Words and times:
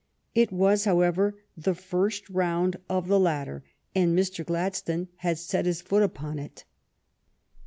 It 0.33 0.51
was, 0.51 0.85
however, 0.85 1.37
the 1.55 1.75
first 1.75 2.27
round 2.27 2.77
of 2.89 3.07
the 3.07 3.19
ladder, 3.19 3.63
and 3.93 4.17
Mr. 4.17 4.43
Gladstone 4.43 5.09
had 5.17 5.37
set 5.37 5.67
his 5.67 5.83
foot 5.83 6.01
upon 6.01 6.39
it. 6.39 6.63